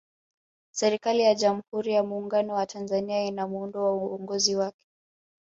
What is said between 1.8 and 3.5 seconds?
ya muungano wa tanzania ina